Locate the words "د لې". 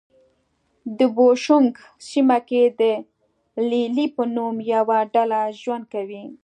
2.79-3.83